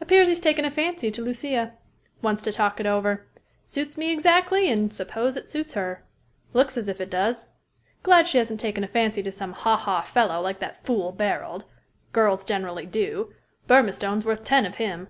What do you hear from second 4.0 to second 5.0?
exactly, and